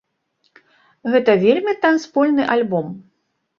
[1.17, 2.93] Гэта вельмі танцпольны альбом.